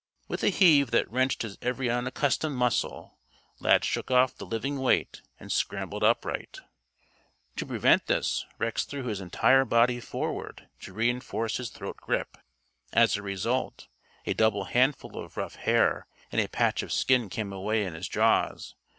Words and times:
With 0.27 0.43
a 0.43 0.49
heave 0.49 0.89
that 0.89 1.07
wrenched 1.11 1.43
his 1.43 1.59
every 1.61 1.87
unaccustomed 1.87 2.55
muscle, 2.55 3.19
Lad 3.59 3.85
shook 3.85 4.09
off 4.09 4.35
the 4.35 4.47
living 4.47 4.79
weight 4.79 5.21
and 5.39 5.51
scrambled 5.51 6.03
upright. 6.03 6.57
To 7.57 7.67
prevent 7.67 8.07
this, 8.07 8.43
Rex 8.57 8.83
threw 8.83 9.03
his 9.03 9.21
entire 9.21 9.63
body 9.63 9.99
forward 9.99 10.67
to 10.79 10.93
reinforce 10.93 11.57
his 11.57 11.69
throat 11.69 11.97
grip. 11.97 12.35
As 12.91 13.15
a 13.15 13.21
result, 13.21 13.89
a 14.25 14.33
double 14.33 14.63
handful 14.63 15.19
of 15.23 15.37
ruff 15.37 15.53
hair 15.53 16.07
and 16.31 16.41
a 16.41 16.47
patch 16.49 16.81
of 16.81 16.91
skin 16.91 17.29
came 17.29 17.53
away 17.53 17.83
in 17.85 17.93
his 17.93 18.07
jaws. 18.07 18.73